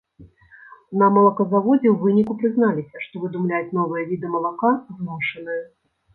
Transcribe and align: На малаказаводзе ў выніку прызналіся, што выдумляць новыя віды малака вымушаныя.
На 1.01 1.09
малаказаводзе 1.17 1.87
ў 1.91 1.93
выніку 2.05 2.33
прызналіся, 2.39 3.03
што 3.05 3.23
выдумляць 3.27 3.73
новыя 3.81 4.03
віды 4.09 4.27
малака 4.39 4.75
вымушаныя. 4.95 5.63